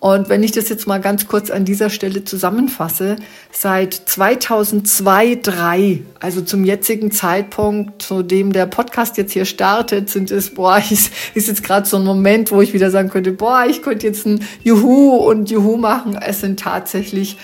Und 0.00 0.28
wenn 0.28 0.44
ich 0.44 0.52
das 0.52 0.68
jetzt 0.68 0.86
mal 0.86 1.00
ganz 1.00 1.26
kurz 1.26 1.50
an 1.50 1.64
dieser 1.64 1.90
Stelle 1.90 2.24
zusammenfasse, 2.24 3.16
seit 3.50 3.94
2002, 3.94 5.40
3, 5.42 6.02
also 6.20 6.40
zum 6.40 6.64
jetzigen 6.64 7.10
Zeitpunkt, 7.10 8.02
zu 8.02 8.22
dem 8.22 8.52
der 8.52 8.66
Podcast 8.66 9.16
jetzt 9.16 9.32
hier 9.32 9.44
startet, 9.44 10.08
sind 10.08 10.30
es, 10.30 10.54
boah, 10.54 10.78
ist, 10.90 11.12
ist 11.34 11.48
jetzt 11.48 11.64
gerade 11.64 11.86
so 11.86 11.96
ein 11.96 12.04
Moment, 12.04 12.52
wo 12.52 12.62
ich 12.62 12.72
wieder 12.72 12.92
sagen 12.92 13.10
könnte, 13.10 13.32
boah, 13.32 13.64
ich 13.68 13.82
könnte 13.82 14.06
jetzt 14.06 14.24
ein 14.24 14.44
Juhu 14.62 15.16
und 15.16 15.50
Juhu 15.50 15.76
machen. 15.76 16.16
Es 16.16 16.40
sind 16.40 16.60
tatsächlich 16.60 17.36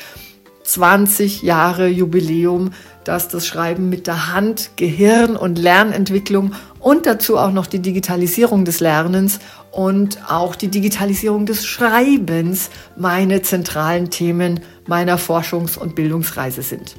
20 0.62 1.42
Jahre 1.42 1.88
Jubiläum, 1.88 2.70
dass 3.04 3.28
das 3.28 3.46
Schreiben 3.46 3.90
mit 3.90 4.06
der 4.06 4.32
Hand, 4.32 4.70
Gehirn 4.76 5.37
und 5.37 5.58
Lernentwicklung 5.58 6.52
und 6.80 7.06
dazu 7.06 7.37
auch 7.37 7.52
noch 7.52 7.66
die 7.66 7.80
Digitalisierung 7.80 8.64
des 8.64 8.80
Lernens 8.80 9.40
und 9.75 10.31
auch 10.31 10.54
die 10.54 10.69
Digitalisierung 10.69 11.47
des 11.47 11.66
Schreibens 11.66 12.71
meine 12.97 13.43
zentralen 13.43 14.09
Themen 14.09 14.61
meiner 14.87 15.19
Forschungs- 15.19 15.76
und 15.76 15.97
Bildungsreise 15.97 16.62
sind. 16.62 16.95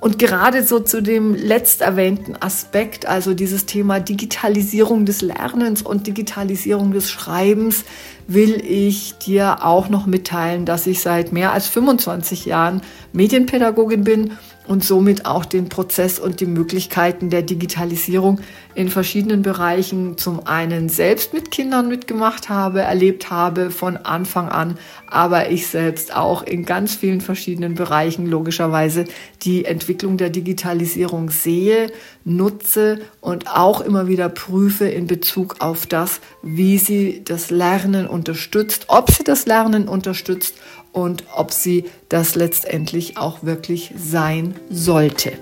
Und 0.00 0.20
gerade 0.20 0.62
so 0.62 0.78
zu 0.78 1.02
dem 1.02 1.34
letzt 1.34 1.80
erwähnten 1.80 2.36
Aspekt, 2.38 3.06
also 3.06 3.34
dieses 3.34 3.66
Thema 3.66 3.98
Digitalisierung 3.98 5.06
des 5.06 5.22
Lernens 5.22 5.82
und 5.82 6.06
Digitalisierung 6.06 6.92
des 6.92 7.10
Schreibens, 7.10 7.84
will 8.28 8.62
ich 8.64 9.18
dir 9.18 9.64
auch 9.64 9.88
noch 9.88 10.06
mitteilen, 10.06 10.66
dass 10.66 10.86
ich 10.86 11.00
seit 11.00 11.32
mehr 11.32 11.52
als 11.52 11.66
25 11.66 12.44
Jahren 12.44 12.82
Medienpädagogin 13.12 14.04
bin 14.04 14.32
und 14.68 14.84
somit 14.84 15.26
auch 15.26 15.44
den 15.44 15.68
Prozess 15.68 16.18
und 16.18 16.40
die 16.40 16.46
Möglichkeiten 16.46 17.30
der 17.30 17.42
Digitalisierung 17.42 18.40
in 18.74 18.90
verschiedenen 18.90 19.42
Bereichen 19.42 20.18
zum 20.18 20.46
einen 20.46 20.88
selbst 20.88 21.32
mit 21.34 21.50
Kindern 21.50 21.88
mitgemacht 21.88 22.48
habe, 22.48 22.82
erlebt 22.82 23.30
habe 23.30 23.70
von 23.70 23.96
Anfang 23.96 24.48
an, 24.48 24.78
aber 25.08 25.50
ich 25.50 25.66
selbst 25.66 26.14
auch 26.14 26.42
in 26.42 26.64
ganz 26.64 26.94
vielen 26.94 27.20
verschiedenen 27.20 27.74
Bereichen 27.74 28.26
logischerweise 28.26 29.06
die 29.42 29.64
Entwicklung 29.64 30.16
der 30.18 30.30
Digitalisierung 30.30 31.30
sehe, 31.30 31.90
nutze 32.24 33.00
und 33.20 33.48
auch 33.48 33.80
immer 33.80 34.06
wieder 34.06 34.28
prüfe 34.28 34.86
in 34.86 35.06
Bezug 35.06 35.56
auf 35.60 35.86
das, 35.86 36.20
wie 36.42 36.78
sie 36.78 37.22
das 37.24 37.50
Lernen 37.50 38.06
unterstützt, 38.06 38.84
ob 38.88 39.10
sie 39.10 39.24
das 39.24 39.46
Lernen 39.46 39.88
unterstützt 39.88 40.54
und 40.92 41.24
ob 41.34 41.52
sie 41.52 41.84
das 42.08 42.34
letztendlich 42.34 43.16
auch 43.16 43.42
wirklich 43.42 43.92
sein 43.96 44.54
sollte. 44.70 45.32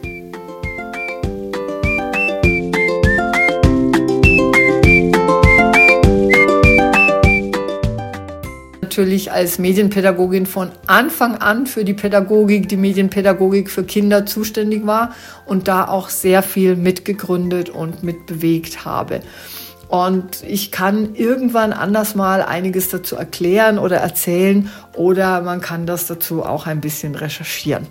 natürlich 8.97 9.31
als 9.31 9.59
Medienpädagogin 9.59 10.47
von 10.47 10.71
Anfang 10.87 11.37
an 11.37 11.67
für 11.67 11.85
die 11.85 11.93
Pädagogik, 11.93 12.67
die 12.67 12.79
Medienpädagogik 12.79 13.71
für 13.71 13.85
Kinder 13.85 14.25
zuständig 14.25 14.87
war 14.87 15.15
und 15.45 15.69
da 15.69 15.87
auch 15.87 16.09
sehr 16.09 16.43
viel 16.43 16.77
mitgegründet 16.77 17.69
und 17.69 18.03
mitbewegt 18.03 18.87
habe. 18.87 19.21
Und 19.89 20.43
ich 20.43 20.73
kann 20.73 21.15
irgendwann 21.15 21.73
anders 21.73 22.15
mal 22.15 22.43
einiges 22.43 22.89
dazu 22.89 23.17
erklären 23.17 23.79
oder 23.79 23.99
erzählen 23.99 24.71
oder 24.95 25.43
man 25.43 25.61
kann 25.61 25.87
das 25.87 26.07
dazu 26.07 26.45
auch 26.45 26.67
ein 26.67 26.81
bisschen 26.81 27.15
recherchieren. 27.15 27.87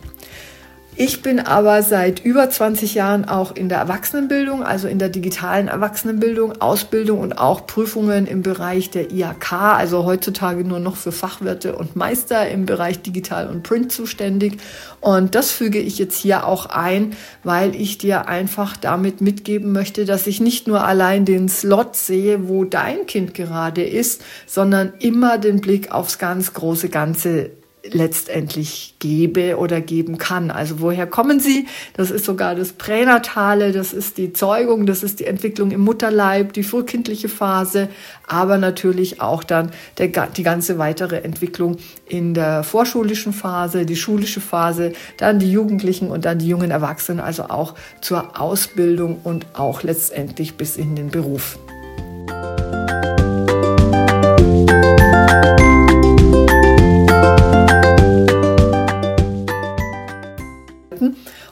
Ich 0.97 1.21
bin 1.21 1.41
aber 1.41 1.83
seit 1.83 2.23
über 2.23 2.49
20 2.49 2.95
Jahren 2.95 3.25
auch 3.25 3.53
in 3.53 3.67
der 3.67 3.79
Erwachsenenbildung, 3.79 4.63
also 4.63 4.87
in 4.87 4.97
der 4.97 5.09
digitalen 5.09 5.67
Erwachsenenbildung, 5.67 6.61
Ausbildung 6.61 7.19
und 7.19 7.37
auch 7.37 7.67
Prüfungen 7.67 8.25
im 8.25 8.43
Bereich 8.43 8.91
der 8.91 9.11
IHK, 9.11 9.51
also 9.51 10.05
heutzutage 10.05 10.63
nur 10.63 10.79
noch 10.79 10.95
für 10.95 11.11
Fachwirte 11.11 11.75
und 11.75 11.97
Meister 11.97 12.47
im 12.47 12.65
Bereich 12.65 13.01
Digital 13.01 13.49
und 13.49 13.63
Print 13.63 13.91
zuständig. 13.91 14.57
Und 15.01 15.35
das 15.35 15.51
füge 15.51 15.79
ich 15.79 15.97
jetzt 15.99 16.17
hier 16.17 16.47
auch 16.47 16.67
ein, 16.67 17.17
weil 17.43 17.75
ich 17.75 17.97
dir 17.97 18.29
einfach 18.29 18.77
damit 18.77 19.19
mitgeben 19.19 19.73
möchte, 19.73 20.05
dass 20.05 20.27
ich 20.27 20.39
nicht 20.39 20.65
nur 20.65 20.85
allein 20.85 21.25
den 21.25 21.49
Slot 21.49 21.97
sehe, 21.97 22.47
wo 22.47 22.63
dein 22.63 23.05
Kind 23.05 23.33
gerade 23.33 23.83
ist, 23.83 24.23
sondern 24.45 24.93
immer 24.99 25.39
den 25.39 25.59
Blick 25.59 25.91
aufs 25.91 26.19
ganz 26.19 26.53
große 26.53 26.87
Ganze 26.87 27.51
letztendlich 27.91 28.95
gebe 28.99 29.57
oder 29.57 29.81
geben 29.81 30.17
kann. 30.17 30.51
Also 30.51 30.79
woher 30.79 31.07
kommen 31.07 31.39
sie? 31.39 31.67
Das 31.93 32.11
ist 32.11 32.25
sogar 32.25 32.55
das 32.55 32.73
Pränatale, 32.73 33.71
das 33.71 33.93
ist 33.93 34.17
die 34.17 34.33
Zeugung, 34.33 34.85
das 34.85 35.03
ist 35.03 35.19
die 35.19 35.25
Entwicklung 35.25 35.71
im 35.71 35.81
Mutterleib, 35.81 36.53
die 36.53 36.63
frühkindliche 36.63 37.29
Phase, 37.29 37.89
aber 38.27 38.57
natürlich 38.57 39.21
auch 39.21 39.43
dann 39.43 39.71
der, 39.97 40.07
die 40.07 40.43
ganze 40.43 40.77
weitere 40.77 41.17
Entwicklung 41.17 41.77
in 42.07 42.33
der 42.33 42.63
vorschulischen 42.63 43.33
Phase, 43.33 43.85
die 43.85 43.95
schulische 43.95 44.41
Phase, 44.41 44.93
dann 45.17 45.39
die 45.39 45.51
Jugendlichen 45.51 46.09
und 46.09 46.25
dann 46.25 46.39
die 46.39 46.47
jungen 46.47 46.71
Erwachsenen, 46.71 47.19
also 47.19 47.43
auch 47.43 47.75
zur 48.01 48.39
Ausbildung 48.39 49.19
und 49.23 49.45
auch 49.53 49.83
letztendlich 49.83 50.55
bis 50.55 50.77
in 50.77 50.95
den 50.95 51.09
Beruf. 51.09 51.57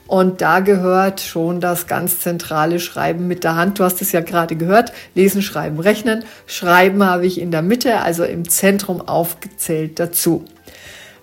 Und 0.08 0.42
da 0.42 0.60
gehört 0.60 1.22
schon 1.22 1.62
das 1.62 1.88
ganz 1.88 2.20
zentrale 2.20 2.80
Schreiben 2.80 3.28
mit 3.28 3.44
der 3.44 3.56
Hand. 3.56 3.80
Du 3.80 3.84
hast 3.84 4.02
es 4.02 4.12
ja 4.12 4.22
gerade 4.22 4.56
gehört. 4.56 4.92
Lesen, 5.16 5.42
Schreiben, 5.42 5.80
Rechnen. 5.80 6.24
Schreiben 6.46 7.04
habe 7.04 7.26
ich 7.26 7.40
in 7.40 7.52
der 7.52 7.62
Mitte, 7.62 8.02
also 8.02 8.24
im 8.24 8.48
Zentrum 8.48 9.02
aufgezählt 9.02 10.00
dazu. 10.00 10.46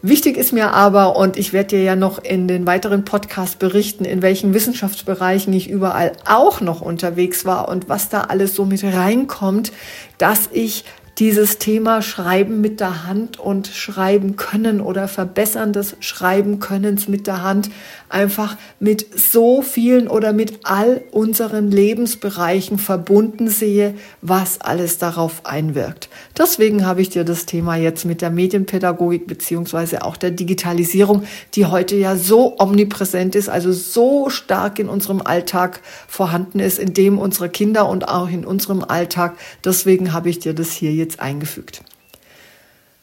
Wichtig 0.02 0.38
ist 0.38 0.52
mir 0.52 0.72
aber, 0.72 1.16
und 1.16 1.36
ich 1.36 1.52
werde 1.52 1.76
dir 1.76 1.82
ja 1.82 1.94
noch 1.94 2.24
in 2.24 2.48
den 2.48 2.66
weiteren 2.66 3.04
Podcasts 3.04 3.56
berichten, 3.56 4.06
in 4.06 4.22
welchen 4.22 4.54
Wissenschaftsbereichen 4.54 5.52
ich 5.52 5.68
überall 5.68 6.12
auch 6.24 6.62
noch 6.62 6.80
unterwegs 6.80 7.44
war 7.44 7.68
und 7.68 7.90
was 7.90 8.08
da 8.08 8.22
alles 8.22 8.54
so 8.54 8.64
mit 8.64 8.82
reinkommt, 8.82 9.72
dass 10.16 10.48
ich 10.52 10.84
dieses 11.20 11.58
Thema 11.58 12.00
Schreiben 12.00 12.62
mit 12.62 12.80
der 12.80 13.06
Hand 13.06 13.38
und 13.38 13.66
Schreiben 13.66 14.36
können 14.36 14.80
oder 14.80 15.06
Verbessern 15.06 15.74
des 15.74 15.96
Schreiben 16.00 16.60
Könnens 16.60 17.08
mit 17.08 17.26
der 17.26 17.42
Hand 17.42 17.70
einfach 18.08 18.56
mit 18.80 19.06
so 19.18 19.60
vielen 19.60 20.08
oder 20.08 20.32
mit 20.32 20.60
all 20.64 21.02
unseren 21.10 21.70
Lebensbereichen 21.70 22.78
verbunden 22.78 23.48
sehe, 23.48 23.94
was 24.22 24.62
alles 24.62 24.96
darauf 24.96 25.44
einwirkt. 25.44 26.08
Deswegen 26.38 26.86
habe 26.86 27.02
ich 27.02 27.10
dir 27.10 27.24
das 27.24 27.44
Thema 27.44 27.76
jetzt 27.76 28.06
mit 28.06 28.22
der 28.22 28.30
Medienpädagogik 28.30 29.26
beziehungsweise 29.26 30.02
auch 30.02 30.16
der 30.16 30.30
Digitalisierung, 30.30 31.24
die 31.54 31.66
heute 31.66 31.96
ja 31.96 32.16
so 32.16 32.58
omnipräsent 32.58 33.34
ist, 33.34 33.50
also 33.50 33.72
so 33.72 34.30
stark 34.30 34.78
in 34.78 34.88
unserem 34.88 35.20
Alltag 35.20 35.80
vorhanden 36.08 36.60
ist, 36.60 36.78
in 36.78 36.94
dem 36.94 37.18
unsere 37.18 37.50
Kinder 37.50 37.88
und 37.90 38.08
auch 38.08 38.30
in 38.30 38.46
unserem 38.46 38.82
Alltag. 38.82 39.36
Deswegen 39.64 40.14
habe 40.14 40.30
ich 40.30 40.38
dir 40.38 40.54
das 40.54 40.72
hier 40.72 40.94
jetzt 40.94 41.09
eingefügt. 41.18 41.82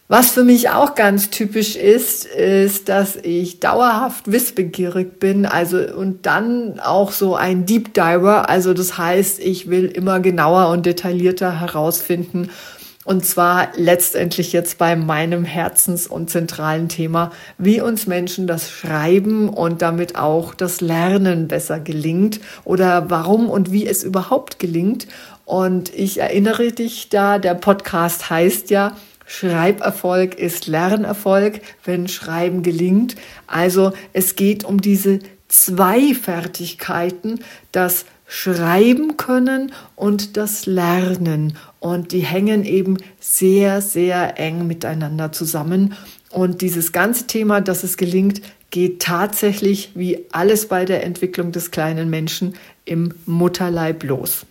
Was 0.10 0.32
für 0.32 0.46
mich 0.46 0.70
auch 0.70 0.96
ganz 0.96 1.32
typisch 1.32 1.76
ist, 1.76 2.24
ist, 2.24 2.88
dass 2.88 3.18
ich 3.18 3.60
dauerhaft 3.60 4.32
wissbegierig 4.32 5.20
bin, 5.20 5.46
also 5.46 5.80
und 5.80 6.26
dann 6.26 6.80
auch 6.80 7.12
so 7.12 7.36
ein 7.36 7.66
Deep 7.66 7.94
Diver, 7.94 8.50
also 8.50 8.74
das 8.74 8.98
heißt, 8.98 9.40
ich 9.40 9.70
will 9.70 9.86
immer 9.86 10.22
genauer 10.22 10.70
und 10.70 10.86
detaillierter 10.86 11.60
herausfinden, 11.60 12.50
und 13.04 13.26
zwar 13.26 13.70
letztendlich 13.76 14.52
jetzt 14.52 14.78
bei 14.78 14.98
meinem 14.98 15.46
Herzens- 15.46 16.08
und 16.08 16.30
zentralen 16.30 16.90
Thema, 16.90 17.32
wie 17.58 17.80
uns 17.80 18.06
Menschen 18.06 18.48
das 18.48 18.70
Schreiben 18.70 19.48
und 19.48 19.82
damit 19.82 20.18
auch 20.18 20.54
das 20.54 20.82
Lernen 20.82 21.48
besser 21.48 21.80
gelingt 21.80 22.42
oder 22.66 23.10
warum 23.10 23.50
und 23.50 23.72
wie 23.72 23.88
es 23.88 24.04
überhaupt 24.04 24.60
gelingt. 24.60 25.08
Und 25.48 25.94
ich 25.96 26.20
erinnere 26.20 26.74
dich 26.74 27.08
da, 27.08 27.40
der 27.40 27.54
Podcast 27.54 28.30
heißt 28.30 28.70
ja, 28.70 28.98
Schreiberfolg 29.26 30.36
ist 30.36 30.68
Lernerfolg, 30.68 31.62
wenn 31.86 32.10
Schreiben 32.10 32.64
gelingt. 32.64 33.16
Also 33.48 33.94
es 34.12 34.36
geht 34.36 34.66
um 34.66 34.82
diese 34.82 35.20
zwei 35.48 36.14
Fertigkeiten, 36.14 37.40
das 37.72 38.04
Schreiben 38.28 39.16
können 39.16 39.72
und 39.96 40.36
das 40.36 40.66
Lernen. 40.66 41.58
Und 41.80 42.12
die 42.12 42.26
hängen 42.26 42.66
eben 42.66 42.98
sehr, 43.22 43.82
sehr 43.82 44.38
eng 44.38 44.68
miteinander 44.68 45.32
zusammen. 45.32 45.94
Und 46.30 46.62
dieses 46.62 46.92
ganze 46.92 47.26
Thema, 47.26 47.62
dass 47.62 47.86
es 47.86 47.96
gelingt, 47.96 48.42
geht 48.70 49.02
tatsächlich 49.02 49.92
wie 49.96 50.26
alles 50.30 50.68
bei 50.68 50.84
der 50.84 51.06
Entwicklung 51.06 51.54
des 51.54 51.72
kleinen 51.72 52.10
Menschen 52.10 52.56
im 52.84 53.14
Mutterleib 53.26 54.04
los. 54.04 54.46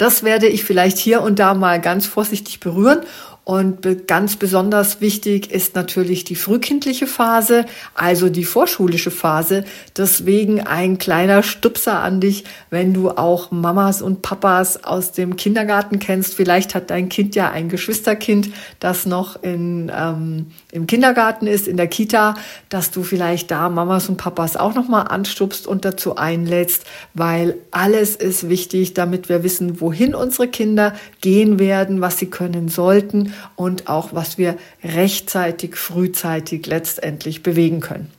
Das 0.00 0.22
werde 0.22 0.48
ich 0.48 0.64
vielleicht 0.64 0.96
hier 0.96 1.20
und 1.20 1.38
da 1.38 1.52
mal 1.52 1.78
ganz 1.78 2.06
vorsichtig 2.06 2.58
berühren 2.58 3.00
und 3.44 4.06
ganz 4.06 4.36
besonders 4.36 5.00
wichtig 5.00 5.50
ist 5.50 5.74
natürlich 5.74 6.24
die 6.24 6.36
frühkindliche 6.36 7.06
Phase, 7.06 7.64
also 7.94 8.28
die 8.28 8.44
vorschulische 8.44 9.10
Phase. 9.10 9.64
Deswegen 9.96 10.60
ein 10.60 10.98
kleiner 10.98 11.42
Stupser 11.42 12.00
an 12.00 12.20
dich, 12.20 12.44
wenn 12.68 12.92
du 12.92 13.10
auch 13.10 13.50
Mamas 13.50 14.02
und 14.02 14.22
Papas 14.22 14.84
aus 14.84 15.12
dem 15.12 15.36
Kindergarten 15.36 15.98
kennst. 15.98 16.34
Vielleicht 16.34 16.74
hat 16.74 16.90
dein 16.90 17.08
Kind 17.08 17.34
ja 17.34 17.50
ein 17.50 17.70
Geschwisterkind, 17.70 18.50
das 18.78 19.06
noch 19.06 19.42
in, 19.42 19.90
ähm, 19.92 20.46
im 20.70 20.86
Kindergarten 20.86 21.46
ist, 21.46 21.66
in 21.66 21.78
der 21.78 21.88
Kita, 21.88 22.34
dass 22.68 22.90
du 22.90 23.02
vielleicht 23.02 23.50
da 23.50 23.68
Mamas 23.68 24.08
und 24.08 24.18
Papas 24.18 24.56
auch 24.56 24.74
nochmal 24.74 25.08
anstupst 25.08 25.66
und 25.66 25.84
dazu 25.84 26.14
einlädst, 26.14 26.84
weil 27.14 27.56
alles 27.70 28.16
ist 28.16 28.48
wichtig, 28.48 28.94
damit 28.94 29.28
wir 29.28 29.42
wissen, 29.42 29.80
wohin 29.80 30.14
unsere 30.14 30.46
Kinder 30.46 30.94
gehen 31.20 31.58
werden, 31.58 32.00
was 32.00 32.18
sie 32.18 32.26
können 32.26 32.68
sollten 32.68 33.30
und 33.56 33.88
auch 33.88 34.10
was 34.12 34.38
wir 34.38 34.56
rechtzeitig, 34.82 35.76
frühzeitig 35.76 36.66
letztendlich 36.66 37.42
bewegen 37.42 37.80
können. 37.80 38.10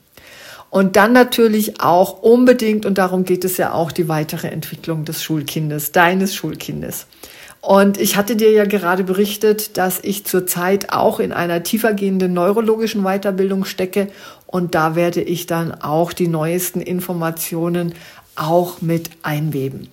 Und 0.70 0.96
dann 0.96 1.12
natürlich 1.12 1.82
auch 1.82 2.22
unbedingt, 2.22 2.86
und 2.86 2.96
darum 2.96 3.24
geht 3.24 3.44
es 3.44 3.58
ja 3.58 3.72
auch, 3.72 3.92
die 3.92 4.08
weitere 4.08 4.48
Entwicklung 4.48 5.04
des 5.04 5.22
Schulkindes, 5.22 5.92
deines 5.92 6.34
Schulkindes. 6.34 7.06
Und 7.60 8.00
ich 8.00 8.16
hatte 8.16 8.36
dir 8.36 8.50
ja 8.50 8.64
gerade 8.64 9.04
berichtet, 9.04 9.76
dass 9.76 10.00
ich 10.02 10.24
zurzeit 10.24 10.92
auch 10.92 11.20
in 11.20 11.32
einer 11.32 11.62
tiefergehenden 11.62 12.32
neurologischen 12.32 13.04
Weiterbildung 13.04 13.64
stecke. 13.64 14.08
Und 14.46 14.74
da 14.74 14.96
werde 14.96 15.20
ich 15.20 15.46
dann 15.46 15.72
auch 15.72 16.12
die 16.12 16.26
neuesten 16.26 16.80
Informationen 16.80 17.94
auch 18.34 18.80
mit 18.80 19.10
einweben. 19.22 19.88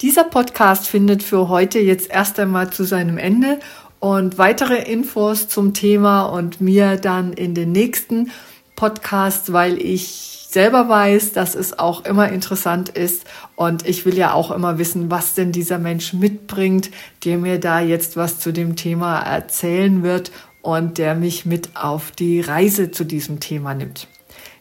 Dieser 0.00 0.24
Podcast 0.24 0.88
findet 0.88 1.22
für 1.22 1.50
heute 1.50 1.78
jetzt 1.78 2.10
erst 2.10 2.40
einmal 2.40 2.70
zu 2.70 2.84
seinem 2.84 3.18
Ende 3.18 3.58
und 3.98 4.38
weitere 4.38 4.90
Infos 4.90 5.46
zum 5.46 5.74
Thema 5.74 6.22
und 6.22 6.58
mir 6.58 6.96
dann 6.96 7.34
in 7.34 7.54
den 7.54 7.72
nächsten 7.72 8.30
Podcasts, 8.76 9.52
weil 9.52 9.76
ich 9.76 10.46
selber 10.48 10.88
weiß, 10.88 11.32
dass 11.34 11.54
es 11.54 11.78
auch 11.78 12.06
immer 12.06 12.30
interessant 12.30 12.88
ist 12.88 13.26
und 13.56 13.86
ich 13.86 14.06
will 14.06 14.16
ja 14.16 14.32
auch 14.32 14.50
immer 14.50 14.78
wissen, 14.78 15.10
was 15.10 15.34
denn 15.34 15.52
dieser 15.52 15.78
Mensch 15.78 16.14
mitbringt, 16.14 16.90
der 17.26 17.36
mir 17.36 17.60
da 17.60 17.80
jetzt 17.80 18.16
was 18.16 18.38
zu 18.38 18.52
dem 18.52 18.76
Thema 18.76 19.20
erzählen 19.20 20.02
wird 20.02 20.32
und 20.62 20.96
der 20.96 21.14
mich 21.14 21.44
mit 21.44 21.76
auf 21.76 22.10
die 22.10 22.40
Reise 22.40 22.90
zu 22.90 23.04
diesem 23.04 23.38
Thema 23.38 23.74
nimmt. 23.74 24.08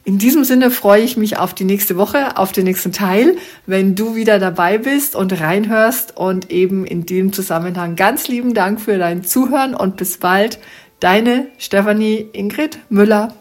In 0.06 0.18
diesem 0.18 0.44
Sinne 0.44 0.72
freue 0.72 1.04
ich 1.04 1.18
mich 1.18 1.38
auf 1.38 1.54
die 1.54 1.66
nächste 1.66 1.98
Woche, 1.98 2.38
auf 2.38 2.52
den 2.52 2.64
nächsten 2.64 2.92
Teil, 2.92 3.38
wenn 3.66 3.96
du 3.96 4.16
wieder 4.16 4.40
dabei 4.40 4.78
bist 4.78 5.16
und 5.16 5.40
reinhörst 5.40 6.16
und 6.18 6.50
eben 6.52 6.86
in 6.86 7.06
dem 7.06 7.34
Zusammenhang 7.34 7.96
ganz 7.96 8.28
lieben 8.28 8.54
Dank 8.54 8.80
für 8.80 8.98
dein 8.98 9.24
Zuhören 9.24 9.76
und 9.76 9.98
bis 9.98 10.18
bald. 10.18 10.60
Deine 11.00 11.48
Stefanie 11.58 12.28
Ingrid 12.34 12.80
Müller. 12.90 13.34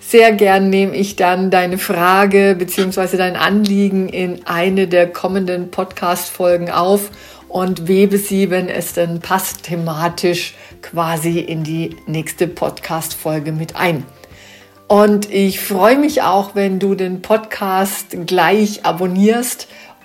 Sehr 0.00 0.32
gern 0.32 0.70
nehme 0.70 0.94
ich 0.94 1.16
dann 1.16 1.50
deine 1.50 1.78
Frage 1.78 2.54
bzw. 2.56 3.16
dein 3.16 3.34
Anliegen 3.34 4.08
in 4.08 4.46
eine 4.46 4.86
der 4.86 5.12
kommenden 5.12 5.72
Podcast-Folgen 5.72 6.70
auf 6.70 7.10
und 7.48 7.88
webe 7.88 8.18
sie, 8.18 8.50
wenn 8.50 8.68
es 8.68 8.92
denn 8.92 9.18
passt, 9.18 9.64
thematisch 9.64 10.54
quasi 10.80 11.40
in 11.40 11.64
die 11.64 11.96
nächste 12.06 12.46
Podcast-Folge 12.46 13.50
mit 13.50 13.74
ein. 13.74 14.04
Und 14.88 15.32
ich 15.32 15.58
freue 15.58 15.98
mich 15.98 16.22
auch, 16.22 16.54
wenn 16.54 16.78
du 16.78 16.94
den 16.94 17.20
Podcast 17.20 18.16
gleich 18.26 18.84
abonnierst 18.84 19.66